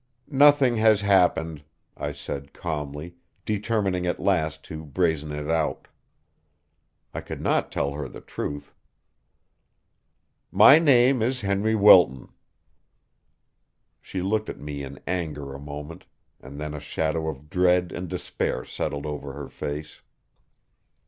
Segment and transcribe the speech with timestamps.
[0.31, 1.63] "Nothing has happened,"
[1.95, 5.87] I said calmly, determining at last to brazen it out.
[7.13, 8.73] I could not tell her the truth.
[10.51, 12.29] "My name is Henry Wilton."
[14.01, 16.05] She looked at me in anger a moment,
[16.39, 20.01] and then a shadow of dread and despair settled over her face.